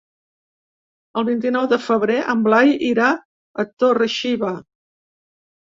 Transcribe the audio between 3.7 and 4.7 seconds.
Torre-xiva.